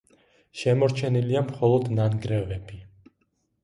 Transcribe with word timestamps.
შემორჩენილია 0.61 1.45
მხოლოდ 1.51 1.89
ნანგრევები. 2.01 2.85